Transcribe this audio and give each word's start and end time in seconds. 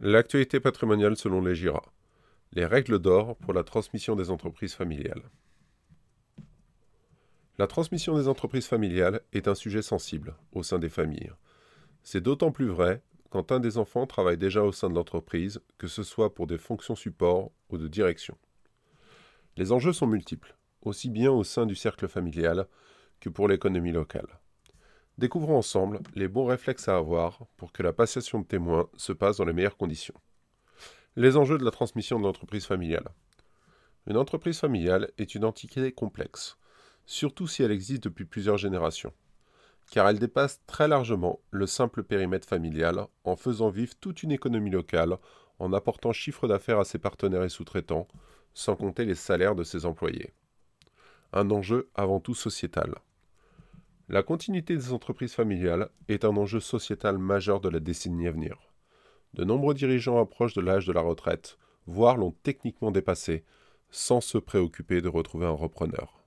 L'actualité 0.00 0.60
patrimoniale 0.60 1.16
selon 1.16 1.42
les 1.42 1.56
GIRA. 1.56 1.82
Les 2.52 2.64
règles 2.64 3.00
d'or 3.00 3.34
pour 3.34 3.52
la 3.52 3.64
transmission 3.64 4.14
des 4.14 4.30
entreprises 4.30 4.74
familiales. 4.74 5.28
La 7.58 7.66
transmission 7.66 8.16
des 8.16 8.28
entreprises 8.28 8.68
familiales 8.68 9.22
est 9.32 9.48
un 9.48 9.56
sujet 9.56 9.82
sensible 9.82 10.36
au 10.52 10.62
sein 10.62 10.78
des 10.78 10.88
familles. 10.88 11.32
C'est 12.04 12.20
d'autant 12.20 12.52
plus 12.52 12.68
vrai 12.68 13.02
quand 13.30 13.50
un 13.50 13.58
des 13.58 13.76
enfants 13.76 14.06
travaille 14.06 14.38
déjà 14.38 14.62
au 14.62 14.70
sein 14.70 14.88
de 14.88 14.94
l'entreprise, 14.94 15.60
que 15.78 15.88
ce 15.88 16.04
soit 16.04 16.32
pour 16.32 16.46
des 16.46 16.58
fonctions 16.58 16.94
support 16.94 17.50
ou 17.68 17.76
de 17.76 17.88
direction. 17.88 18.38
Les 19.56 19.72
enjeux 19.72 19.92
sont 19.92 20.06
multiples, 20.06 20.56
aussi 20.80 21.10
bien 21.10 21.32
au 21.32 21.42
sein 21.42 21.66
du 21.66 21.74
cercle 21.74 22.06
familial 22.06 22.68
que 23.18 23.30
pour 23.30 23.48
l'économie 23.48 23.90
locale. 23.90 24.28
Découvrons 25.18 25.58
ensemble 25.58 25.98
les 26.14 26.28
bons 26.28 26.46
réflexes 26.46 26.86
à 26.86 26.96
avoir 26.96 27.40
pour 27.56 27.72
que 27.72 27.82
la 27.82 27.92
passation 27.92 28.38
de 28.38 28.46
témoins 28.46 28.88
se 28.96 29.12
passe 29.12 29.38
dans 29.38 29.44
les 29.44 29.52
meilleures 29.52 29.76
conditions. 29.76 30.14
Les 31.16 31.36
enjeux 31.36 31.58
de 31.58 31.64
la 31.64 31.72
transmission 31.72 32.20
de 32.20 32.24
l'entreprise 32.24 32.66
familiale. 32.66 33.08
Une 34.06 34.16
entreprise 34.16 34.60
familiale 34.60 35.10
est 35.18 35.34
une 35.34 35.44
entité 35.44 35.90
complexe, 35.90 36.56
surtout 37.04 37.48
si 37.48 37.64
elle 37.64 37.72
existe 37.72 38.04
depuis 38.04 38.26
plusieurs 38.26 38.58
générations, 38.58 39.12
car 39.90 40.08
elle 40.08 40.20
dépasse 40.20 40.60
très 40.68 40.86
largement 40.86 41.40
le 41.50 41.66
simple 41.66 42.04
périmètre 42.04 42.46
familial 42.46 43.08
en 43.24 43.34
faisant 43.34 43.70
vivre 43.70 43.96
toute 44.00 44.22
une 44.22 44.30
économie 44.30 44.70
locale, 44.70 45.16
en 45.58 45.72
apportant 45.72 46.12
chiffre 46.12 46.46
d'affaires 46.46 46.78
à 46.78 46.84
ses 46.84 47.00
partenaires 47.00 47.42
et 47.42 47.48
sous-traitants, 47.48 48.06
sans 48.54 48.76
compter 48.76 49.04
les 49.04 49.16
salaires 49.16 49.56
de 49.56 49.64
ses 49.64 49.84
employés. 49.84 50.32
Un 51.32 51.50
enjeu 51.50 51.90
avant 51.96 52.20
tout 52.20 52.36
sociétal. 52.36 52.94
La 54.10 54.22
continuité 54.22 54.74
des 54.74 54.94
entreprises 54.94 55.34
familiales 55.34 55.90
est 56.08 56.24
un 56.24 56.34
enjeu 56.34 56.60
sociétal 56.60 57.18
majeur 57.18 57.60
de 57.60 57.68
la 57.68 57.78
décennie 57.78 58.26
à 58.26 58.30
venir. 58.30 58.56
De 59.34 59.44
nombreux 59.44 59.74
dirigeants 59.74 60.18
approchent 60.18 60.54
de 60.54 60.62
l'âge 60.62 60.86
de 60.86 60.94
la 60.94 61.02
retraite, 61.02 61.58
voire 61.86 62.16
l'ont 62.16 62.34
techniquement 62.42 62.90
dépassé, 62.90 63.44
sans 63.90 64.22
se 64.22 64.38
préoccuper 64.38 65.02
de 65.02 65.10
retrouver 65.10 65.44
un 65.44 65.50
repreneur. 65.50 66.24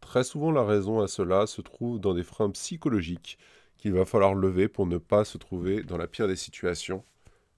Très 0.00 0.24
souvent 0.24 0.50
la 0.50 0.64
raison 0.64 1.00
à 1.00 1.08
cela 1.08 1.46
se 1.46 1.60
trouve 1.60 2.00
dans 2.00 2.14
des 2.14 2.22
freins 2.22 2.50
psychologiques 2.50 3.38
qu'il 3.76 3.92
va 3.92 4.06
falloir 4.06 4.32
lever 4.32 4.66
pour 4.66 4.86
ne 4.86 4.96
pas 4.96 5.26
se 5.26 5.36
trouver 5.36 5.82
dans 5.82 5.98
la 5.98 6.06
pire 6.06 6.28
des 6.28 6.36
situations, 6.36 7.04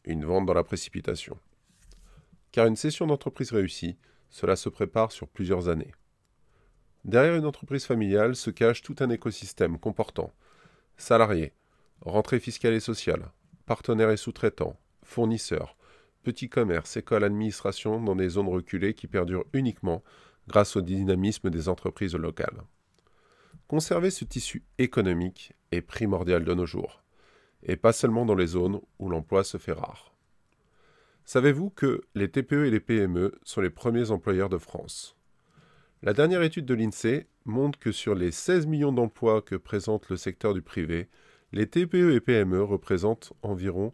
une 0.04 0.24
vente 0.24 0.46
dans 0.46 0.54
la 0.54 0.64
précipitation. 0.64 1.38
Car 2.50 2.66
une 2.66 2.74
cession 2.74 3.06
d'entreprise 3.06 3.52
réussie, 3.52 3.96
cela 4.30 4.56
se 4.56 4.68
prépare 4.68 5.12
sur 5.12 5.28
plusieurs 5.28 5.68
années. 5.68 5.92
Derrière 7.04 7.34
une 7.34 7.46
entreprise 7.46 7.84
familiale 7.84 8.36
se 8.36 8.50
cache 8.50 8.82
tout 8.82 8.94
un 9.00 9.10
écosystème 9.10 9.78
comportant 9.78 10.32
salariés, 10.96 11.52
rentrée 12.00 12.38
fiscale 12.38 12.74
et 12.74 12.80
sociale, 12.80 13.30
partenaires 13.66 14.10
et 14.10 14.16
sous-traitants, 14.16 14.78
fournisseurs, 15.02 15.76
petits 16.22 16.48
commerces, 16.48 16.96
écoles, 16.96 17.24
administration 17.24 18.00
dans 18.00 18.14
des 18.14 18.28
zones 18.28 18.48
reculées 18.48 18.94
qui 18.94 19.08
perdurent 19.08 19.46
uniquement 19.52 20.02
grâce 20.46 20.76
au 20.76 20.80
dynamisme 20.80 21.50
des 21.50 21.68
entreprises 21.68 22.14
locales. 22.14 22.62
Conserver 23.66 24.10
ce 24.10 24.24
tissu 24.24 24.64
économique 24.78 25.54
est 25.72 25.80
primordial 25.80 26.44
de 26.44 26.54
nos 26.54 26.66
jours, 26.66 27.02
et 27.62 27.76
pas 27.76 27.92
seulement 27.92 28.26
dans 28.26 28.34
les 28.34 28.48
zones 28.48 28.80
où 28.98 29.08
l'emploi 29.08 29.44
se 29.44 29.58
fait 29.58 29.72
rare. 29.72 30.14
Savez-vous 31.24 31.70
que 31.70 32.02
les 32.14 32.30
TPE 32.30 32.66
et 32.66 32.70
les 32.70 32.80
PME 32.80 33.38
sont 33.44 33.60
les 33.60 33.70
premiers 33.70 34.10
employeurs 34.10 34.48
de 34.48 34.58
France? 34.58 35.16
La 36.02 36.12
dernière 36.12 36.42
étude 36.42 36.66
de 36.66 36.74
l'INSEE 36.74 37.26
montre 37.44 37.78
que 37.78 37.92
sur 37.92 38.16
les 38.16 38.32
16 38.32 38.66
millions 38.66 38.92
d'emplois 38.92 39.40
que 39.40 39.54
présente 39.54 40.08
le 40.08 40.16
secteur 40.16 40.52
du 40.52 40.60
privé, 40.60 41.08
les 41.52 41.68
TPE 41.68 42.12
et 42.12 42.20
PME 42.20 42.62
représentent 42.62 43.32
environ 43.42 43.92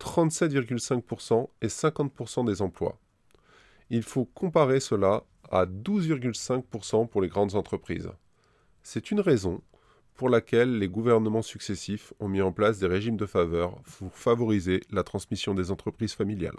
37,5% 0.00 1.48
et 1.62 1.68
50% 1.68 2.44
des 2.44 2.60
emplois. 2.60 2.98
Il 3.88 4.02
faut 4.02 4.24
comparer 4.24 4.80
cela 4.80 5.24
à 5.50 5.64
12,5% 5.64 7.08
pour 7.08 7.22
les 7.22 7.28
grandes 7.28 7.54
entreprises. 7.54 8.10
C'est 8.82 9.10
une 9.10 9.20
raison 9.20 9.62
pour 10.14 10.28
laquelle 10.28 10.78
les 10.78 10.88
gouvernements 10.88 11.42
successifs 11.42 12.12
ont 12.18 12.28
mis 12.28 12.42
en 12.42 12.50
place 12.50 12.80
des 12.80 12.88
régimes 12.88 13.16
de 13.16 13.26
faveur 13.26 13.80
pour 13.82 14.12
favoriser 14.12 14.80
la 14.90 15.04
transmission 15.04 15.54
des 15.54 15.70
entreprises 15.70 16.14
familiales. 16.14 16.56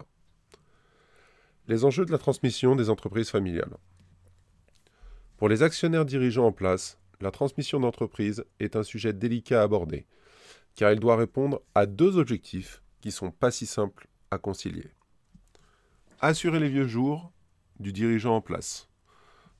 Les 1.68 1.84
enjeux 1.84 2.06
de 2.06 2.12
la 2.12 2.18
transmission 2.18 2.78
des 2.78 2.90
entreprises 2.90 3.30
familiales. 3.30 3.76
Pour 5.40 5.48
les 5.48 5.64
actionnaires 5.64 6.04
dirigeants 6.04 6.48
en 6.48 6.52
place, 6.52 7.00
la 7.22 7.32
transmission 7.32 7.80
d'entreprise 7.80 8.44
est 8.60 8.76
un 8.76 8.84
sujet 8.84 9.14
délicat 9.14 9.62
à 9.62 9.64
aborder, 9.64 10.06
car 10.76 10.92
il 10.92 11.00
doit 11.00 11.16
répondre 11.16 11.62
à 11.76 11.86
deux 11.86 12.18
objectifs 12.18 12.84
qui 13.00 13.08
ne 13.08 13.14
sont 13.14 13.32
pas 13.32 13.50
si 13.50 13.66
simples 13.66 14.10
à 14.32 14.38
concilier. 14.38 14.92
Assurer 16.20 16.60
les 16.60 16.68
vieux 16.68 16.88
jours 16.88 17.32
du 17.80 17.94
dirigeant 17.94 18.36
en 18.36 18.42
place. 18.42 18.90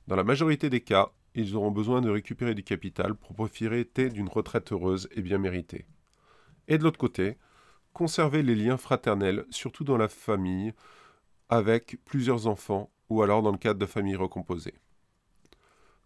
Dans 0.06 0.16
la 0.16 0.22
majorité 0.22 0.68
des 0.68 0.82
cas, 0.82 1.12
ils 1.34 1.56
auront 1.56 1.70
besoin 1.70 2.02
de 2.02 2.10
récupérer 2.10 2.54
du 2.54 2.62
capital 2.62 3.14
pour 3.14 3.34
profiter 3.34 4.10
d'une 4.10 4.28
retraite 4.28 4.72
heureuse 4.72 5.08
et 5.12 5.22
bien 5.22 5.38
méritée. 5.38 5.86
Et 6.68 6.76
de 6.76 6.84
l'autre 6.84 6.98
côté, 6.98 7.38
conserver 7.94 8.42
les 8.42 8.54
liens 8.54 8.76
fraternels, 8.76 9.46
surtout 9.48 9.84
dans 9.84 9.96
la 9.96 10.08
famille, 10.08 10.74
avec 11.48 11.96
plusieurs 12.04 12.48
enfants 12.48 12.90
ou 13.08 13.22
alors 13.22 13.40
dans 13.40 13.52
le 13.52 13.56
cadre 13.56 13.80
de 13.80 13.86
familles 13.86 14.16
recomposées. 14.16 14.74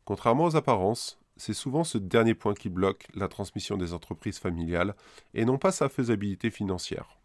Contrairement 0.04 0.44
aux 0.44 0.56
apparences, 0.56 1.18
c'est 1.36 1.54
souvent 1.54 1.82
ce 1.82 1.98
dernier 1.98 2.34
point 2.34 2.54
qui 2.54 2.68
bloque 2.68 3.06
la 3.14 3.28
transmission 3.28 3.76
des 3.76 3.92
entreprises 3.92 4.38
familiales 4.38 4.94
et 5.32 5.44
non 5.44 5.58
pas 5.58 5.72
sa 5.72 5.88
faisabilité 5.88 6.50
financière. 6.50 7.18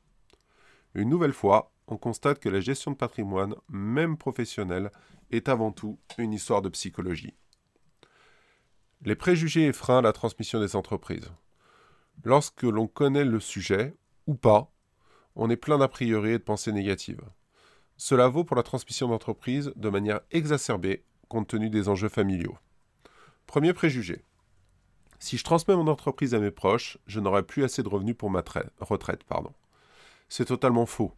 Une 0.96 1.10
nouvelle 1.10 1.34
fois, 1.34 1.72
on 1.88 1.98
constate 1.98 2.40
que 2.40 2.50
la 2.50 2.60
gestion 2.60 2.92
de 2.92 2.96
patrimoine, 2.98 3.56
même 3.70 4.18
professionnelle, 4.18 4.92
est 5.32 5.50
avant 5.50 5.72
tout 5.72 6.00
une 6.18 6.34
histoire 6.34 6.62
de 6.62 6.70
psychologie. 6.70 7.36
Les 9.02 9.16
préjugés 9.16 9.68
et 9.68 9.74
freins 9.74 10.00
à 10.00 10.02
la 10.02 10.14
transmission 10.14 10.60
des 10.60 10.76
entreprises. 10.76 11.32
Lorsque 12.24 12.64
l'on 12.64 12.88
connaît 12.88 13.26
le 13.26 13.40
sujet, 13.40 13.96
ou 14.28 14.36
pas, 14.36 14.72
on 15.36 15.50
est 15.50 15.56
plein 15.56 15.78
d'a 15.78 15.88
priori 15.88 16.32
et 16.32 16.40
de 16.40 16.44
pensées 16.44 16.74
négatives. 16.74 17.24
Cela 17.98 18.28
vaut 18.28 18.44
pour 18.44 18.56
la 18.56 18.64
transmission 18.64 19.08
d'entreprise 19.08 19.72
de 19.76 19.90
manière 19.90 20.22
exacerbée 20.32 21.04
compte 21.28 21.48
tenu 21.48 21.70
des 21.70 21.88
enjeux 21.88 22.10
familiaux. 22.10 22.58
Premier 23.50 23.74
préjugé. 23.74 24.22
Si 25.18 25.36
je 25.36 25.44
transmets 25.44 25.76
mon 25.76 25.88
entreprise 25.88 26.36
à 26.36 26.40
mes 26.40 26.52
proches, 26.52 27.00
je 27.08 27.20
n'aurai 27.20 27.42
plus 27.42 27.64
assez 27.64 27.82
de 27.82 27.90
revenus 27.90 28.16
pour 28.16 28.30
ma 28.30 28.44
retraite. 28.80 29.26
C'est 30.28 30.46
totalement 30.46 30.86
faux. 30.86 31.16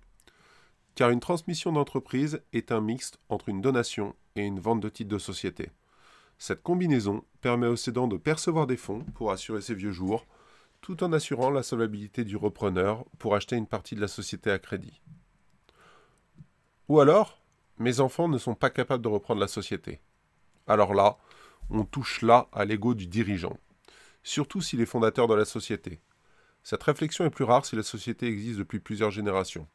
Car 0.96 1.10
une 1.10 1.20
transmission 1.20 1.74
d'entreprise 1.74 2.42
est 2.54 2.72
un 2.72 2.80
mixte 2.80 3.20
entre 3.28 3.50
une 3.50 3.60
donation 3.60 4.16
et 4.38 4.44
une 4.44 4.62
vente 4.62 4.80
de 4.80 4.88
titres 4.88 5.10
de 5.10 5.18
société. 5.18 5.72
Cette 6.38 6.64
combinaison 6.64 7.26
permet 7.42 7.68
au 7.68 7.76
cédant 7.76 8.08
de 8.08 8.16
percevoir 8.16 8.66
des 8.66 8.78
fonds 8.78 9.04
pour 9.14 9.34
assurer 9.34 9.60
ses 9.60 9.76
vieux 9.76 9.92
jours, 9.92 10.26
tout 10.80 11.04
en 11.04 11.12
assurant 11.12 11.50
la 11.50 11.64
solvabilité 11.64 12.24
du 12.24 12.38
repreneur 12.38 13.04
pour 13.20 13.36
acheter 13.36 13.58
une 13.58 13.68
partie 13.68 13.96
de 13.96 14.02
la 14.02 14.08
société 14.08 14.52
à 14.52 14.58
crédit. 14.58 15.02
Ou 16.88 17.02
alors, 17.02 17.42
mes 17.78 18.00
enfants 18.00 18.30
ne 18.30 18.38
sont 18.38 18.56
pas 18.56 18.70
capables 18.70 19.04
de 19.04 19.10
reprendre 19.10 19.42
la 19.42 19.50
société. 19.50 20.00
Alors 20.66 20.94
là, 20.94 21.18
on 21.72 21.86
touche 21.86 22.22
là 22.22 22.48
à 22.52 22.66
l'ego 22.66 22.94
du 22.94 23.08
dirigeant, 23.08 23.58
surtout 24.24 24.62
s'il 24.62 24.82
est 24.82 24.86
fondateur 24.86 25.28
de 25.28 25.36
la 25.36 25.46
société. 25.46 26.02
Cette 26.64 26.84
réflexion 26.84 27.26
est 27.26 27.32
plus 27.32 27.46
rare 27.46 27.66
si 27.66 27.76
la 27.76 27.84
société 27.84 28.28
existe 28.28 28.60
depuis 28.60 28.80
plusieurs 28.80 29.12
générations. 29.12 29.68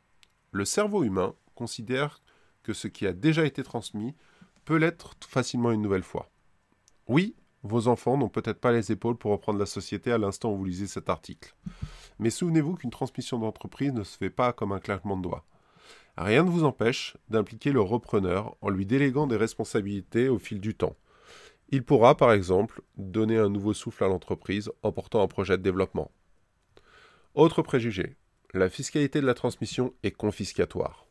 Le 0.53 0.65
cerveau 0.65 1.03
humain 1.03 1.35
considère 1.55 2.21
que 2.63 2.73
ce 2.73 2.89
qui 2.89 3.07
a 3.07 3.13
déjà 3.13 3.45
été 3.45 3.63
transmis 3.63 4.15
peut 4.65 4.77
l'être 4.77 5.17
facilement 5.27 5.73
une 5.73 5.83
nouvelle 5.83 6.03
fois. 6.03 6.31
Oui, 7.09 7.35
vos 7.63 7.89
enfants 7.89 8.17
n'ont 8.17 8.29
peut-être 8.29 8.61
pas 8.61 8.73
les 8.73 8.93
épaules 8.93 9.17
pour 9.17 9.33
reprendre 9.33 9.59
la 9.59 9.67
société 9.67 10.13
à 10.13 10.19
l'instant 10.19 10.53
où 10.53 10.59
vous 10.59 10.65
lisez 10.65 10.87
cet 10.87 11.09
article. 11.09 11.55
Mais 12.19 12.31
souvenez-vous 12.31 12.75
qu'une 12.75 12.91
transmission 12.91 13.39
d'entreprise 13.39 13.93
ne 13.93 14.05
se 14.05 14.17
fait 14.17 14.31
pas 14.31 14.53
comme 14.53 14.73
un 14.73 14.81
claquement 14.81 15.17
de 15.17 15.23
doigts. 15.23 15.45
Rien 16.17 16.45
ne 16.45 16.51
vous 16.51 16.65
empêche 16.65 17.17
d'impliquer 17.29 17.73
le 17.73 17.81
repreneur 17.81 18.57
en 18.61 18.71
lui 18.71 18.87
déléguant 18.87 19.27
des 19.27 19.37
responsabilités 19.37 20.29
au 20.29 20.39
fil 20.39 20.61
du 20.61 20.75
temps. 20.75 20.97
Il 21.69 21.83
pourra, 21.83 22.17
par 22.17 22.33
exemple, 22.33 22.83
donner 22.97 23.39
un 23.39 23.49
nouveau 23.49 23.75
souffle 23.75 24.05
à 24.05 24.09
l'entreprise 24.09 24.71
en 24.83 24.93
portant 24.93 25.23
un 25.23 25.27
projet 25.27 25.59
de 25.59 25.63
développement. 25.63 26.13
Autre 27.35 27.63
préjugé, 27.63 28.17
la 28.55 28.69
fiscalité 28.69 29.21
de 29.21 29.27
la 29.27 29.35
transmission 29.35 29.93
est 30.03 30.13
confiscatoire. 30.13 31.07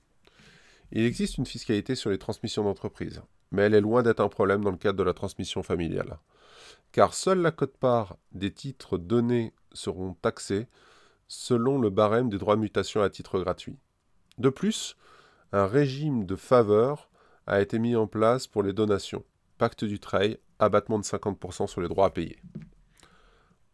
Il 0.92 1.04
existe 1.04 1.38
une 1.38 1.46
fiscalité 1.46 1.96
sur 1.96 2.10
les 2.10 2.18
transmissions 2.18 2.64
d'entreprise, 2.64 3.22
mais 3.52 3.64
elle 3.64 3.74
est 3.74 3.82
loin 3.82 4.02
d'être 4.02 4.22
un 4.22 4.30
problème 4.30 4.64
dans 4.64 4.72
le 4.72 4.78
cadre 4.78 4.98
de 4.98 5.04
la 5.04 5.14
transmission 5.14 5.62
familiale. 5.62 6.20
Car 6.92 7.14
seule 7.14 7.42
la 7.42 7.52
cote-part 7.52 8.18
des 8.32 8.52
titres 8.52 8.98
donnés 8.98 9.54
seront 9.74 10.14
taxés 10.14 10.68
selon 11.28 11.80
le 11.80 11.90
barème 11.90 12.30
des 12.30 12.38
droits 12.38 12.56
de 12.56 12.62
mutation 12.62 13.02
à 13.02 13.10
titre 13.10 13.40
gratuit. 13.40 13.78
De 14.38 14.50
plus, 14.50 14.96
un 15.52 15.68
régime 15.68 16.26
de 16.26 16.36
faveur 16.36 17.10
a 17.48 17.62
été 17.62 17.78
mis 17.78 17.96
en 17.96 18.08
place 18.08 18.48
pour 18.48 18.64
les 18.64 18.74
donations, 18.74 19.24
pacte 19.58 19.84
du 19.84 20.00
trail 20.00 20.38
abattement 20.60 21.00
de 21.00 21.04
50% 21.04 21.68
sur 21.68 21.82
les 21.82 21.88
droits 21.88 22.08
à 22.08 22.10
payer. 22.10 22.40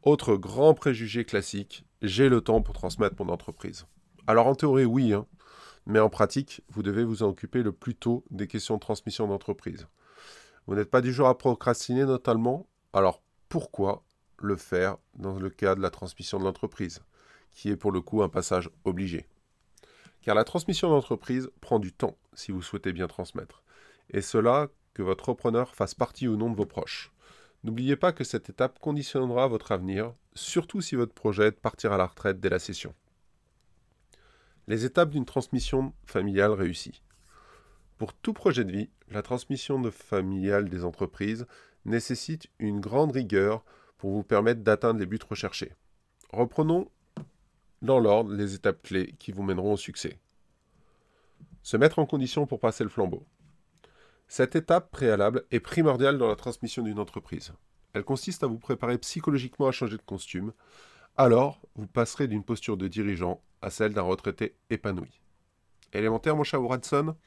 Autre 0.04 0.36
grand 0.36 0.74
préjugé 0.74 1.26
classique, 1.26 1.86
j'ai 2.02 2.28
le 2.28 2.42
temps 2.42 2.62
pour 2.62 2.74
transmettre 2.74 3.16
mon 3.24 3.32
entreprise. 3.32 3.86
Alors 4.26 4.48
en 4.48 4.56
théorie, 4.56 4.86
oui, 4.86 5.14
hein. 5.14 5.28
mais 5.86 6.00
en 6.00 6.10
pratique, 6.10 6.62
vous 6.70 6.82
devez 6.82 7.04
vous 7.04 7.22
en 7.22 7.30
occuper 7.30 7.62
le 7.62 7.72
plus 7.72 7.96
tôt 7.96 8.24
des 8.32 8.48
questions 8.48 8.76
de 8.76 8.80
transmission 8.80 9.28
d'entreprise. 9.28 9.88
Vous 10.66 10.76
n'êtes 10.76 10.90
pas 10.90 11.02
du 11.02 11.14
genre 11.14 11.28
à 11.28 11.38
procrastiner 11.38 12.06
notamment, 12.06 12.68
alors 12.94 13.22
pourquoi 13.50 14.04
le 14.38 14.56
faire 14.56 14.98
dans 15.16 15.38
le 15.38 15.50
cas 15.50 15.76
de 15.76 15.82
la 15.82 15.90
transmission 15.90 16.40
de 16.40 16.46
l'entreprise, 16.46 17.02
qui 17.52 17.70
est 17.70 17.76
pour 17.76 17.92
le 17.92 18.02
coup 18.02 18.24
un 18.24 18.30
passage 18.30 18.70
obligé? 18.86 19.28
Car 20.22 20.36
la 20.36 20.44
transmission 20.44 20.90
d'entreprise 20.90 21.50
prend 21.62 21.80
du 21.80 21.94
temps 21.94 22.18
si 22.34 22.52
vous 22.52 22.62
souhaitez 22.62 22.94
bien 22.94 23.08
transmettre, 23.08 23.64
et 24.10 24.22
cela 24.22 24.70
que 24.94 25.02
votre 25.02 25.30
repreneur 25.30 25.76
fasse 25.76 25.96
partie 25.96 26.28
ou 26.28 26.38
non 26.38 26.50
de 26.50 26.56
vos 26.56 26.66
proches. 26.66 27.12
N'oubliez 27.64 27.96
pas 27.96 28.12
que 28.12 28.24
cette 28.24 28.50
étape 28.50 28.80
conditionnera 28.80 29.48
votre 29.48 29.72
avenir, 29.72 30.14
surtout 30.34 30.82
si 30.82 30.96
votre 30.96 31.14
projet 31.14 31.48
est 31.48 31.52
partir 31.52 31.92
à 31.92 31.98
la 31.98 32.08
retraite 32.08 32.40
dès 32.40 32.50
la 32.50 32.60
session. 32.60 32.94
Les 34.68 34.86
étapes 34.86 35.10
d'une 35.10 35.26
transmission 35.26 35.94
familiale 36.06 36.52
réussie. 36.52 37.02
Pour 37.98 38.14
tout 38.14 38.34
projet 38.34 38.64
de 38.64 38.72
vie, 38.72 38.90
la 39.10 39.22
transmission 39.22 39.84
familiale 39.92 40.70
des 40.70 40.84
entreprises 40.84 41.46
nécessite 41.86 42.48
une 42.58 42.80
grande 42.80 43.12
rigueur 43.12 43.64
pour 43.98 44.12
vous 44.12 44.24
permettre 44.24 44.62
d'atteindre 44.62 45.00
les 45.00 45.06
buts 45.06 45.20
recherchés. 45.28 45.74
Reprenons 46.32 46.90
dans 47.82 48.00
l'ordre 48.00 48.34
les 48.34 48.56
étapes 48.56 48.82
clés 48.82 49.14
qui 49.20 49.32
vous 49.32 49.44
mèneront 49.44 49.74
au 49.74 49.78
succès. 49.78 50.18
Se 51.62 51.78
mettre 51.78 52.00
en 52.00 52.08
condition 52.08 52.48
pour 52.48 52.60
passer 52.60 52.84
le 52.84 52.90
flambeau. 52.90 53.24
Cette 54.32 54.56
étape 54.56 54.92
préalable 54.92 55.44
est 55.52 55.60
primordiale 55.60 56.18
dans 56.18 56.30
la 56.30 56.38
transmission 56.38 56.84
d'une 56.84 57.00
entreprise. 57.00 57.52
Elle 57.92 58.06
consiste 58.06 58.46
à 58.46 58.48
vous 58.48 58.60
préparer 58.60 58.98
psychologiquement 58.98 59.68
à 59.68 59.74
changer 59.74 59.98
de 59.98 60.02
costume. 60.04 60.54
Alors, 61.18 61.60
vous 61.76 61.86
passerez 61.86 62.30
d'une 62.30 62.46
posture 62.46 62.78
de 62.78 62.88
dirigeant 62.88 63.44
à 63.62 63.70
celle 63.70 63.94
d'un 63.94 64.04
retraité 64.04 64.56
épanoui. 64.70 65.20
Élémentaire, 65.92 66.38
mon 66.38 66.46
cher 66.46 66.64
Watson 66.64 67.18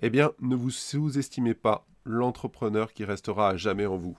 Eh 0.00 0.08
bien, 0.08 0.32
ne 0.40 0.56
vous 0.56 0.70
sous-estimez 0.70 1.52
pas 1.52 1.86
l'entrepreneur 2.06 2.94
qui 2.94 3.04
restera 3.04 3.50
à 3.50 3.56
jamais 3.58 3.84
en 3.84 3.98
vous. 3.98 4.18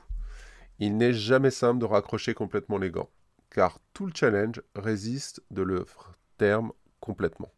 Il 0.77 0.97
n'est 0.97 1.13
jamais 1.13 1.49
simple 1.49 1.79
de 1.79 1.85
raccrocher 1.85 2.35
complètement 2.35 2.77
les 2.77 2.91
gants, 2.91 3.09
car 3.49 3.79
tout 3.91 4.05
le 4.05 4.13
challenge 4.13 4.61
résiste 4.75 5.41
de 5.49 5.63
le 5.63 5.83
terme 6.37 6.73
complètement. 6.99 7.51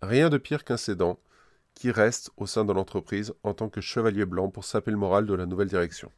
Rien 0.00 0.30
de 0.30 0.38
pire 0.38 0.64
qu'un 0.64 0.78
cédant 0.78 1.20
qui 1.76 1.90
reste 1.90 2.30
au 2.38 2.46
sein 2.46 2.64
de 2.64 2.72
l'entreprise 2.72 3.34
en 3.44 3.54
tant 3.54 3.68
que 3.68 3.82
chevalier 3.82 4.24
blanc 4.24 4.48
pour 4.48 4.64
saper 4.64 4.90
le 4.90 4.96
moral 4.96 5.26
de 5.26 5.34
la 5.34 5.46
nouvelle 5.46 5.68
direction. 5.68 6.10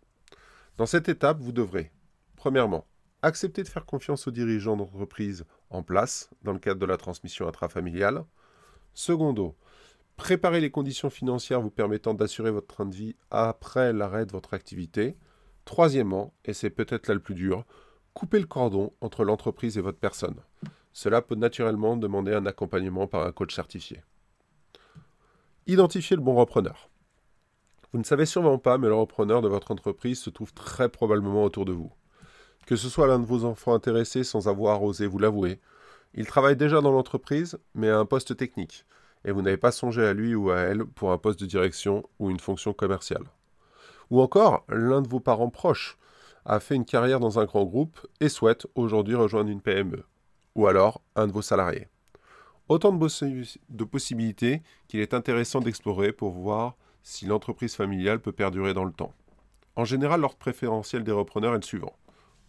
Dans 0.78 0.86
cette 0.86 1.08
étape, 1.08 1.40
vous 1.40 1.52
devrez, 1.52 1.90
premièrement, 2.36 2.86
accepter 3.22 3.64
de 3.64 3.68
faire 3.68 3.84
confiance 3.84 4.28
aux 4.28 4.30
dirigeants 4.30 4.76
d'entreprise 4.76 5.44
en 5.70 5.82
place 5.82 6.30
dans 6.44 6.52
le 6.52 6.60
cadre 6.60 6.80
de 6.80 6.86
la 6.86 6.96
transmission 6.96 7.48
intrafamiliale. 7.48 8.24
Secondo, 8.94 9.56
préparer 10.16 10.60
les 10.60 10.70
conditions 10.70 11.10
financières 11.10 11.60
vous 11.60 11.70
permettant 11.70 12.14
d'assurer 12.14 12.52
votre 12.52 12.68
train 12.68 12.86
de 12.86 12.94
vie 12.94 13.16
après 13.32 13.92
l'arrêt 13.92 14.26
de 14.26 14.32
votre 14.32 14.54
activité. 14.54 15.16
Troisièmement, 15.64 16.32
et 16.44 16.52
c'est 16.52 16.70
peut-être 16.70 17.08
là 17.08 17.14
le 17.14 17.20
plus 17.20 17.34
dur, 17.34 17.64
couper 18.14 18.38
le 18.38 18.46
cordon 18.46 18.92
entre 19.00 19.24
l'entreprise 19.24 19.76
et 19.76 19.82
votre 19.82 19.98
personne. 19.98 20.36
Cela 20.92 21.20
peut 21.20 21.34
naturellement 21.34 21.96
demander 21.96 22.32
un 22.32 22.46
accompagnement 22.46 23.08
par 23.08 23.26
un 23.26 23.32
coach 23.32 23.54
certifié. 23.54 24.02
Identifiez 25.70 26.16
le 26.16 26.22
bon 26.22 26.34
repreneur. 26.34 26.88
Vous 27.92 27.98
ne 27.98 28.04
savez 28.04 28.24
sûrement 28.24 28.56
pas, 28.56 28.78
mais 28.78 28.88
le 28.88 28.94
repreneur 28.94 29.42
de 29.42 29.48
votre 29.48 29.70
entreprise 29.70 30.18
se 30.18 30.30
trouve 30.30 30.54
très 30.54 30.88
probablement 30.88 31.44
autour 31.44 31.66
de 31.66 31.72
vous. 31.72 31.92
Que 32.66 32.74
ce 32.74 32.88
soit 32.88 33.06
l'un 33.06 33.18
de 33.18 33.26
vos 33.26 33.44
enfants 33.44 33.74
intéressés 33.74 34.24
sans 34.24 34.48
avoir 34.48 34.82
osé 34.82 35.06
vous 35.06 35.18
l'avouer, 35.18 35.60
il 36.14 36.26
travaille 36.26 36.56
déjà 36.56 36.80
dans 36.80 36.90
l'entreprise, 36.90 37.58
mais 37.74 37.90
à 37.90 37.98
un 37.98 38.06
poste 38.06 38.34
technique, 38.34 38.86
et 39.26 39.30
vous 39.30 39.42
n'avez 39.42 39.58
pas 39.58 39.70
songé 39.70 40.06
à 40.06 40.14
lui 40.14 40.34
ou 40.34 40.50
à 40.50 40.56
elle 40.56 40.86
pour 40.86 41.12
un 41.12 41.18
poste 41.18 41.40
de 41.40 41.44
direction 41.44 42.08
ou 42.18 42.30
une 42.30 42.40
fonction 42.40 42.72
commerciale. 42.72 43.24
Ou 44.08 44.22
encore, 44.22 44.64
l'un 44.70 45.02
de 45.02 45.08
vos 45.08 45.20
parents 45.20 45.50
proches 45.50 45.98
a 46.46 46.60
fait 46.60 46.76
une 46.76 46.86
carrière 46.86 47.20
dans 47.20 47.38
un 47.38 47.44
grand 47.44 47.66
groupe 47.66 48.06
et 48.20 48.30
souhaite 48.30 48.66
aujourd'hui 48.74 49.16
rejoindre 49.16 49.50
une 49.50 49.60
PME. 49.60 50.02
Ou 50.54 50.66
alors, 50.66 51.02
un 51.14 51.26
de 51.26 51.32
vos 51.32 51.42
salariés. 51.42 51.88
Autant 52.68 52.92
de, 52.92 53.84
possibilités 53.84 54.62
qu'il 54.88 55.00
est 55.00 55.14
intéressant 55.14 55.60
d'explorer 55.60 56.12
pour 56.12 56.32
voir 56.32 56.76
si 57.02 57.24
l'entreprise 57.24 57.74
familiale 57.74 58.20
peut 58.20 58.32
perdurer 58.32 58.74
dans 58.74 58.84
le 58.84 58.92
temps. 58.92 59.14
En 59.74 59.86
général, 59.86 60.20
l'ordre 60.20 60.36
préférentiel 60.36 61.02
des 61.02 61.12
repreneurs 61.12 61.54
est 61.54 61.58
le 61.58 61.62
suivant. 61.62 61.96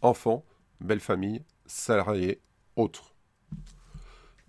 Enfants, 0.01 0.44
belle 0.81 1.00
famille, 1.00 1.44
salariés, 1.66 2.42
autres. 2.75 3.13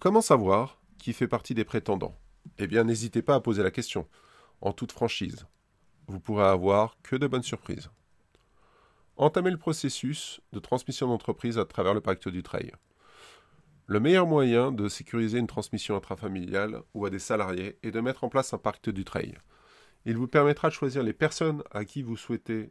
Comment 0.00 0.22
savoir 0.22 0.80
qui 0.98 1.12
fait 1.12 1.28
partie 1.28 1.54
des 1.54 1.64
prétendants? 1.64 2.16
Eh 2.58 2.66
bien, 2.66 2.82
n'hésitez 2.82 3.22
pas 3.22 3.36
à 3.36 3.40
poser 3.40 3.62
la 3.62 3.70
question, 3.70 4.08
en 4.60 4.72
toute 4.72 4.92
franchise. 4.92 5.46
Vous 6.08 6.18
pourrez 6.18 6.46
avoir 6.46 6.96
que 7.02 7.14
de 7.14 7.28
bonnes 7.28 7.44
surprises. 7.44 7.90
Entamez 9.16 9.50
le 9.50 9.58
processus 9.58 10.40
de 10.52 10.58
transmission 10.58 11.06
d'entreprise 11.06 11.58
à 11.58 11.64
travers 11.64 11.94
le 11.94 12.00
pacte 12.00 12.28
du 12.28 12.42
trail. 12.42 12.72
Le 13.90 13.98
meilleur 13.98 14.28
moyen 14.28 14.70
de 14.70 14.88
sécuriser 14.88 15.40
une 15.40 15.48
transmission 15.48 15.96
intrafamiliale 15.96 16.84
ou 16.94 17.06
à 17.06 17.10
des 17.10 17.18
salariés 17.18 17.76
est 17.82 17.90
de 17.90 17.98
mettre 17.98 18.22
en 18.22 18.28
place 18.28 18.54
un 18.54 18.58
pacte 18.58 18.88
du 18.88 19.04
trail. 19.04 19.36
Il 20.04 20.16
vous 20.16 20.28
permettra 20.28 20.68
de 20.68 20.72
choisir 20.72 21.02
les 21.02 21.12
personnes 21.12 21.64
à 21.72 21.84
qui 21.84 22.02
vous 22.02 22.16
souhaitez 22.16 22.70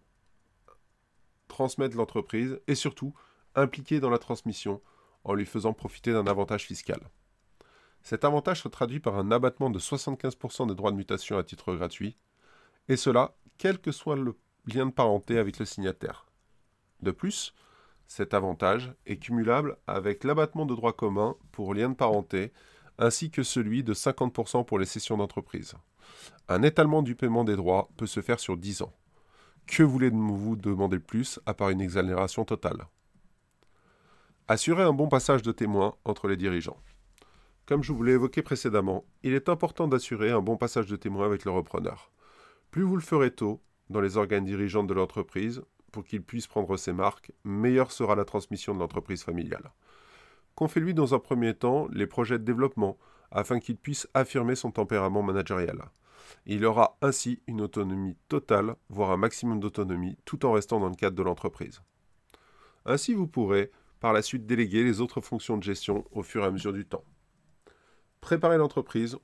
transmettre 1.50 1.98
l'entreprise 1.98 2.62
et 2.68 2.76
surtout 2.76 3.14
impliquer 3.54 4.00
dans 4.00 4.10
la 4.10 4.18
transmission 4.18 4.82
en 5.26 5.34
lui 5.34 5.46
faisant 5.46 5.74
profiter 5.74 6.14
d'un 6.14 6.26
avantage 6.26 6.64
fiscal. 6.64 7.02
Cet 8.02 8.24
avantage 8.24 8.62
se 8.62 8.70
traduit 8.70 9.02
par 9.02 9.18
un 9.18 9.30
abattement 9.30 9.70
de 9.70 9.78
75% 9.78 10.70
des 10.70 10.76
droits 10.76 10.92
de 10.92 10.96
mutation 10.96 11.38
à 11.38 11.44
titre 11.44 11.76
gratuit, 11.76 12.16
et 12.88 12.96
cela 12.96 13.36
quel 13.58 13.80
que 13.80 13.92
soit 13.92 14.16
le 14.16 14.38
lien 14.74 14.86
de 14.86 14.94
parenté 14.94 15.38
avec 15.38 15.60
le 15.60 15.66
signataire. 15.66 16.28
De 17.02 17.12
plus, 17.12 17.54
cet 18.10 18.34
avantage 18.34 18.92
est 19.06 19.18
cumulable 19.18 19.78
avec 19.86 20.24
l'abattement 20.24 20.66
de 20.66 20.74
droits 20.74 20.94
communs 20.94 21.36
pour 21.52 21.76
lien 21.76 21.90
de 21.90 21.96
parenté, 21.96 22.52
ainsi 22.98 23.30
que 23.30 23.44
celui 23.44 23.84
de 23.84 23.94
50% 23.94 24.66
pour 24.66 24.80
les 24.80 24.88
cessions 24.88 25.16
d'entreprise. 25.16 25.76
Un 26.48 26.64
étalement 26.64 27.04
du 27.04 27.14
paiement 27.14 27.44
des 27.44 27.56
droits 27.56 27.88
peut 27.98 28.08
se 28.08 28.22
faire 28.22 28.40
sur 28.40 28.58
10 28.58 28.82
ans. 28.82 28.94
Que 29.68 29.84
voulez-vous 29.84 30.56
demander 30.56 30.98
de 30.98 31.04
plus 31.04 31.40
à 31.46 31.54
part 31.54 31.70
une 31.70 31.82
exonération 31.82 32.46
totale? 32.46 32.88
Assurer 34.48 34.82
un 34.82 34.94
bon 34.94 35.08
passage 35.08 35.44
de 35.44 35.52
témoins 35.52 35.94
entre 36.04 36.28
les 36.28 36.36
dirigeants. 36.36 36.82
Comme 37.68 37.84
je 37.84 37.94
vous 37.94 38.02
l'ai 38.02 38.14
évoqué 38.14 38.42
précédemment, 38.42 39.06
il 39.22 39.36
est 39.36 39.50
important 39.50 39.88
d'assurer 39.88 40.32
un 40.32 40.42
bon 40.42 40.58
passage 40.58 40.88
de 40.88 40.96
témoins 40.96 41.28
avec 41.28 41.46
le 41.46 41.52
repreneur. 41.52 42.12
Plus 42.72 42.82
vous 42.82 42.96
le 42.96 43.04
ferez 43.04 43.30
tôt, 43.30 43.62
dans 43.92 44.02
les 44.02 44.18
organes 44.18 44.46
dirigeants 44.46 44.84
de 44.84 44.96
l'entreprise, 44.96 45.62
pour 45.92 46.04
qu'il 46.04 46.24
puisse 46.24 46.48
prendre 46.48 46.78
ses 46.78 46.94
marques, 46.94 47.32
meilleure 47.44 47.92
sera 47.92 48.16
la 48.16 48.26
transmission 48.26 48.74
de 48.74 48.80
l'entreprise 48.80 49.24
familiale. 49.24 49.72
Confiez-lui 50.56 50.94
dans 50.94 51.14
un 51.14 51.20
premier 51.20 51.54
temps 51.54 51.88
les 51.92 52.08
projets 52.08 52.40
de 52.40 52.44
développement 52.44 52.98
afin 53.32 53.60
qu'il 53.60 53.78
puisse 53.78 54.08
affirmer 54.14 54.56
son 54.56 54.72
tempérament 54.72 55.24
managérial. 55.24 55.90
Il 56.46 56.66
aura 56.66 56.98
ainsi 57.02 57.42
une 57.48 57.62
autonomie 57.62 58.18
totale, 58.28 58.76
voire 58.90 59.12
un 59.12 59.18
maximum 59.18 59.60
d'autonomie, 59.60 60.18
tout 60.26 60.46
en 60.46 60.52
restant 60.52 60.80
dans 60.80 60.90
le 60.90 60.96
cadre 60.96 61.16
de 61.16 61.24
l'entreprise. 61.24 61.82
Ainsi, 62.86 63.14
vous 63.14 63.28
pourrez 63.28 63.72
par 64.00 64.14
la 64.14 64.22
suite 64.22 64.46
déléguer 64.46 64.84
les 64.84 65.02
autres 65.02 65.22
fonctions 65.22 65.58
de 65.58 65.64
gestion 65.64 66.06
au 66.12 66.24
fur 66.24 66.44
et 66.44 66.48
à 66.48 66.52
mesure 66.52 66.74
du 66.74 66.86
temps. 66.86 67.04
Préparez 68.22 68.58
l'entreprise 68.58 69.18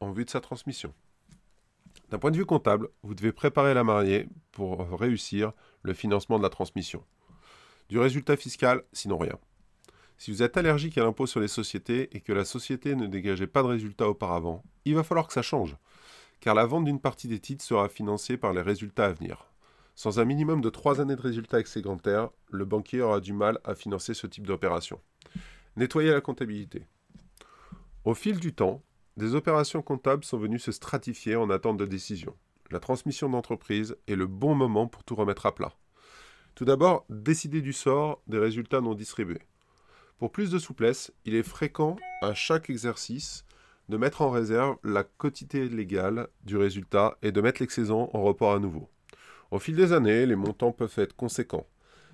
en 0.00 0.12
vue 0.12 0.24
de 0.24 0.30
sa 0.30 0.40
transmission. 0.40 0.92
D'un 2.14 2.20
point 2.20 2.30
de 2.30 2.36
vue 2.36 2.46
comptable, 2.46 2.90
vous 3.02 3.16
devez 3.16 3.32
préparer 3.32 3.74
la 3.74 3.82
mariée 3.82 4.28
pour 4.52 4.88
réussir 5.00 5.50
le 5.82 5.94
financement 5.94 6.38
de 6.38 6.44
la 6.44 6.48
transmission. 6.48 7.02
Du 7.88 7.98
résultat 7.98 8.36
fiscal, 8.36 8.84
sinon 8.92 9.18
rien. 9.18 9.36
Si 10.16 10.30
vous 10.30 10.44
êtes 10.44 10.56
allergique 10.56 10.96
à 10.96 11.02
l'impôt 11.02 11.26
sur 11.26 11.40
les 11.40 11.48
sociétés 11.48 12.16
et 12.16 12.20
que 12.20 12.32
la 12.32 12.44
société 12.44 12.94
ne 12.94 13.08
dégageait 13.08 13.48
pas 13.48 13.64
de 13.64 13.66
résultat 13.66 14.08
auparavant, 14.08 14.62
il 14.84 14.94
va 14.94 15.02
falloir 15.02 15.26
que 15.26 15.32
ça 15.32 15.42
change, 15.42 15.76
car 16.38 16.54
la 16.54 16.66
vente 16.66 16.84
d'une 16.84 17.00
partie 17.00 17.26
des 17.26 17.40
titres 17.40 17.64
sera 17.64 17.88
financée 17.88 18.36
par 18.36 18.52
les 18.52 18.62
résultats 18.62 19.06
à 19.06 19.12
venir. 19.12 19.50
Sans 19.96 20.20
un 20.20 20.24
minimum 20.24 20.60
de 20.60 20.70
3 20.70 21.00
années 21.00 21.16
de 21.16 21.20
résultats 21.20 21.58
excédentaires, 21.58 22.30
le 22.48 22.64
banquier 22.64 23.00
aura 23.00 23.18
du 23.18 23.32
mal 23.32 23.58
à 23.64 23.74
financer 23.74 24.14
ce 24.14 24.28
type 24.28 24.46
d'opération. 24.46 25.00
Nettoyez 25.74 26.12
la 26.12 26.20
comptabilité. 26.20 26.86
Au 28.04 28.14
fil 28.14 28.38
du 28.38 28.54
temps, 28.54 28.84
des 29.16 29.34
opérations 29.34 29.82
comptables 29.82 30.24
sont 30.24 30.38
venues 30.38 30.58
se 30.58 30.72
stratifier 30.72 31.36
en 31.36 31.50
attente 31.50 31.76
de 31.76 31.86
décision. 31.86 32.34
La 32.70 32.80
transmission 32.80 33.28
d'entreprise 33.28 33.96
est 34.08 34.16
le 34.16 34.26
bon 34.26 34.54
moment 34.54 34.88
pour 34.88 35.04
tout 35.04 35.14
remettre 35.14 35.46
à 35.46 35.54
plat. 35.54 35.72
Tout 36.54 36.64
d'abord, 36.64 37.04
décider 37.08 37.62
du 37.62 37.72
sort 37.72 38.22
des 38.26 38.38
résultats 38.38 38.80
non 38.80 38.94
distribués. 38.94 39.42
Pour 40.18 40.32
plus 40.32 40.50
de 40.50 40.58
souplesse, 40.58 41.12
il 41.24 41.34
est 41.34 41.42
fréquent 41.42 41.96
à 42.22 42.34
chaque 42.34 42.70
exercice 42.70 43.44
de 43.88 43.96
mettre 43.96 44.22
en 44.22 44.30
réserve 44.30 44.76
la 44.82 45.04
quotité 45.04 45.68
légale 45.68 46.28
du 46.44 46.56
résultat 46.56 47.18
et 47.22 47.32
de 47.32 47.40
mettre 47.40 47.60
l'excédent 47.60 48.10
en 48.14 48.22
report 48.22 48.54
à 48.54 48.58
nouveau. 48.58 48.88
Au 49.50 49.58
fil 49.58 49.76
des 49.76 49.92
années, 49.92 50.26
les 50.26 50.36
montants 50.36 50.72
peuvent 50.72 50.94
être 50.96 51.14
conséquents. 51.14 51.66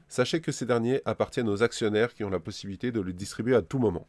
Sachez 0.08 0.40
que 0.40 0.52
ces 0.52 0.66
derniers 0.66 1.00
appartiennent 1.04 1.48
aux 1.48 1.62
actionnaires 1.62 2.12
qui 2.12 2.24
ont 2.24 2.30
la 2.30 2.40
possibilité 2.40 2.90
de 2.90 3.00
le 3.00 3.12
distribuer 3.12 3.54
à 3.54 3.62
tout 3.62 3.78
moment. 3.78 4.08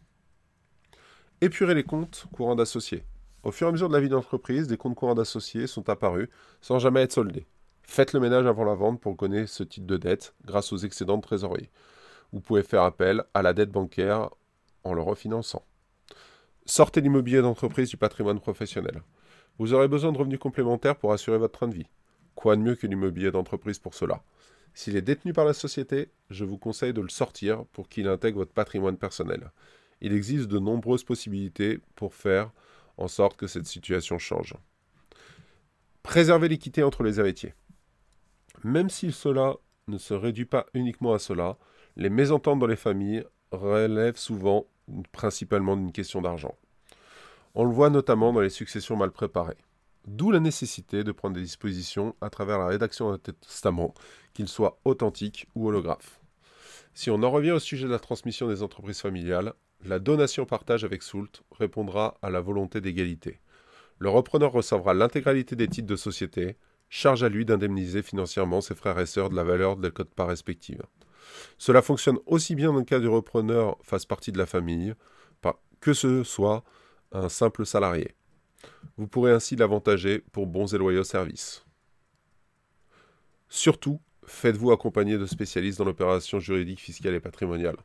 Épurer 1.44 1.74
les 1.74 1.84
comptes 1.84 2.28
courants 2.32 2.54
d'associés. 2.54 3.04
Au 3.42 3.52
fur 3.52 3.66
et 3.66 3.70
à 3.70 3.72
mesure 3.72 3.88
de 3.90 3.96
la 3.96 4.00
vie 4.00 4.10
d'entreprise, 4.10 4.68
des 4.68 4.78
comptes 4.78 4.94
courants 4.94 5.16
d'associés 5.16 5.66
sont 5.66 5.90
apparus 5.90 6.30
sans 6.62 6.78
jamais 6.78 7.02
être 7.02 7.14
soldés. 7.14 7.48
Faites 7.82 8.14
le 8.14 8.20
ménage 8.20 8.46
avant 8.46 8.64
la 8.64 8.76
vente 8.76 9.02
pour 9.02 9.18
connaître 9.18 9.50
ce 9.50 9.64
type 9.64 9.88
de 9.88 9.98
dette 9.98 10.36
grâce 10.46 10.72
aux 10.72 10.78
excédents 10.78 11.18
de 11.18 11.24
trésorerie. 11.24 11.72
Vous 12.32 12.42
pouvez 12.42 12.62
faire 12.62 12.84
appel 12.84 13.24
à 13.34 13.42
la 13.42 13.54
dette 13.54 13.72
bancaire 13.72 14.30
en 14.84 14.94
le 14.94 15.02
refinançant. 15.02 15.66
Sortez 16.68 17.02
l'immobilier 17.02 17.42
d'entreprise 17.42 17.90
du 17.90 17.98
patrimoine 17.98 18.40
professionnel. 18.40 19.02
Vous 19.58 19.74
aurez 19.74 19.88
besoin 19.88 20.12
de 20.12 20.20
revenus 20.20 20.38
complémentaires 20.38 20.96
pour 20.96 21.12
assurer 21.12 21.40
votre 21.40 21.58
train 21.58 21.70
de 21.70 21.74
vie. 21.74 21.90
Quoi 22.36 22.56
de 22.56 22.62
mieux 22.62 22.76
que 22.76 22.86
l'immobilier 22.86 23.32
d'entreprise 23.32 23.80
pour 23.80 23.96
cela? 23.96 24.22
S'il 24.76 24.96
est 24.96 25.02
détenu 25.02 25.34
par 25.34 25.46
la 25.46 25.54
société, 25.54 26.12
je 26.30 26.46
vous 26.46 26.60
conseille 26.60 26.94
de 26.94 27.02
le 27.02 27.10
sortir 27.10 27.66
pour 27.74 27.90
qu'il 27.90 28.08
intègre 28.08 28.38
votre 28.38 28.54
patrimoine 28.54 28.98
personnel. 28.98 29.50
Il 30.02 30.14
existe 30.14 30.48
de 30.48 30.60
nombreuses 30.60 31.04
possibilités 31.04 31.80
pour 31.96 32.14
faire 32.14 32.52
en 32.98 33.08
sorte 33.08 33.38
que 33.38 33.48
cette 33.48 33.68
situation 33.68 34.18
change. 34.18 34.56
Préserver 36.04 36.50
l'équité 36.50 36.84
entre 36.84 37.04
les 37.04 37.20
héritiers. 37.20 37.54
Même 38.64 38.90
si 38.90 39.12
cela 39.12 39.56
ne 39.88 39.98
se 39.98 40.14
réduit 40.14 40.46
pas 40.46 40.66
uniquement 40.74 41.14
à 41.14 41.20
cela, 41.20 41.58
les 41.96 42.10
mésententes 42.10 42.60
dans 42.60 42.68
les 42.68 42.76
familles 42.76 43.24
relèvent 43.52 44.18
souvent 44.18 44.66
principalement 45.12 45.78
d'une 45.78 45.92
question 45.92 46.22
d'argent. 46.22 46.56
On 47.54 47.66
le 47.66 47.72
voit 47.72 47.90
notamment 47.90 48.34
dans 48.34 48.42
les 48.42 48.50
successions 48.50 48.96
mal 48.96 49.12
préparées. 49.12 49.58
D'où 50.08 50.32
la 50.32 50.40
nécessité 50.40 51.04
de 51.04 51.12
prendre 51.12 51.36
des 51.36 51.42
dispositions 51.42 52.16
à 52.22 52.30
travers 52.30 52.58
la 52.58 52.68
rédaction 52.68 53.12
d'un 53.12 53.20
testament, 53.20 53.94
qu'il 54.34 54.48
soit 54.48 54.80
authentique 54.84 55.48
ou 55.54 55.68
holographe. 55.68 56.20
Si 56.94 57.10
on 57.12 57.22
en 57.24 57.30
revient 57.30 57.52
au 57.52 57.60
sujet 57.60 57.86
de 57.86 57.92
la 57.92 58.00
transmission 58.00 58.48
des 58.48 58.64
entreprises 58.64 59.02
familiales, 59.02 59.54
la 59.86 60.00
donation-partage 60.00 60.84
avec 60.84 61.04
Soult 61.04 61.44
répondra 61.52 62.18
à 62.22 62.30
la 62.30 62.42
volonté 62.42 62.82
d'égalité. 62.82 63.40
Le 64.00 64.10
repreneur 64.10 64.52
recevra 64.52 64.94
l'intégralité 64.94 65.56
des 65.56 65.68
titres 65.68 65.88
de 65.88 65.96
société, 65.96 66.58
charge 66.90 67.24
à 67.24 67.30
lui 67.30 67.46
d'indemniser 67.46 68.02
financièrement 68.02 68.62
ses 68.62 68.76
frères 68.76 69.00
et 69.00 69.06
sœurs 69.06 69.30
de 69.30 69.36
la 69.36 69.44
valeur 69.44 69.78
de 69.78 69.84
la 69.84 69.92
cote-part 69.92 70.28
respective. 70.28 70.82
Cela 71.58 71.82
fonctionne 71.82 72.20
aussi 72.26 72.56
bien 72.56 72.72
dans 72.72 72.80
le 72.80 72.84
cas 72.84 73.00
du 73.00 73.08
repreneur 73.08 73.78
fasse 73.82 74.06
partie 74.06 74.32
de 74.32 74.38
la 74.38 74.46
famille, 74.46 74.94
que 75.82 75.94
ce 75.94 76.24
soit 76.24 76.64
un 77.12 77.28
simple 77.28 77.66
salarié. 77.66 78.16
Vous 78.98 79.08
pourrez 79.08 79.32
ainsi 79.32 79.56
l'avantager 79.56 80.20
pour 80.32 80.48
bons 80.48 80.74
et 80.74 80.78
loyaux 80.78 81.04
services. 81.04 81.66
Surtout, 83.50 84.00
faites-vous 84.26 84.72
accompagner 84.72 85.18
de 85.18 85.26
spécialistes 85.26 85.80
dans 85.80 85.86
l'opération 85.86 86.40
juridique, 86.40 86.80
fiscale 86.80 87.16
et 87.16 87.20
patrimoniale. 87.20 87.78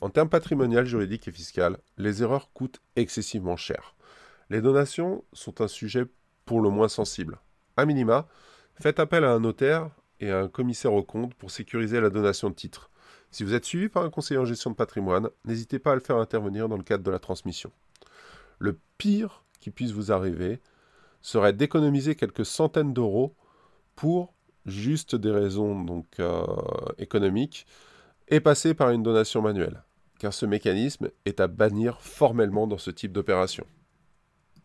En 0.00 0.08
termes 0.08 0.30
patrimonial, 0.30 0.86
juridique 0.86 1.28
et 1.28 1.32
fiscal, 1.32 1.78
les 1.98 2.22
erreurs 2.22 2.52
coûtent 2.52 2.80
excessivement 2.96 3.56
cher. 3.56 3.94
Les 4.48 4.62
donations 4.62 5.24
sont 5.32 5.60
un 5.60 5.68
sujet 5.68 6.06
pour 6.46 6.60
le 6.60 6.70
moins 6.70 6.88
sensible. 6.88 7.38
A 7.76 7.84
minima, 7.84 8.26
faites 8.74 8.98
appel 8.98 9.24
à 9.24 9.32
un 9.32 9.40
notaire 9.40 9.90
et 10.18 10.30
à 10.30 10.40
un 10.40 10.48
commissaire 10.48 10.92
au 10.94 11.02
compte 11.02 11.34
pour 11.34 11.50
sécuriser 11.50 12.00
la 12.00 12.10
donation 12.10 12.50
de 12.50 12.54
titres. 12.54 12.90
Si 13.30 13.44
vous 13.44 13.54
êtes 13.54 13.64
suivi 13.64 13.88
par 13.88 14.02
un 14.02 14.10
conseiller 14.10 14.40
en 14.40 14.44
gestion 14.44 14.70
de 14.70 14.76
patrimoine, 14.76 15.28
n'hésitez 15.44 15.78
pas 15.78 15.92
à 15.92 15.94
le 15.94 16.00
faire 16.00 16.16
intervenir 16.16 16.68
dans 16.68 16.76
le 16.76 16.82
cadre 16.82 17.04
de 17.04 17.10
la 17.10 17.18
transmission. 17.18 17.70
Le 18.58 18.78
pire 18.98 19.44
qui 19.60 19.70
puisse 19.70 19.92
vous 19.92 20.10
arriver 20.10 20.60
serait 21.22 21.52
d'économiser 21.52 22.16
quelques 22.16 22.46
centaines 22.46 22.92
d'euros 22.92 23.34
pour 23.94 24.34
juste 24.66 25.14
des 25.14 25.30
raisons 25.30 25.84
donc 25.84 26.06
euh, 26.18 26.44
économiques 26.98 27.66
et 28.28 28.40
passer 28.40 28.74
par 28.74 28.90
une 28.90 29.02
donation 29.02 29.42
manuelle, 29.42 29.82
car 30.20 30.34
ce 30.34 30.46
mécanisme 30.46 31.08
est 31.24 31.40
à 31.40 31.48
bannir 31.48 32.00
formellement 32.00 32.66
dans 32.66 32.78
ce 32.78 32.90
type 32.90 33.10
d'opération. 33.10 33.66